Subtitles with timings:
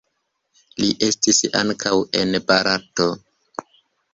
[0.83, 1.93] Li estis ankaŭ
[2.23, 3.11] en Barato.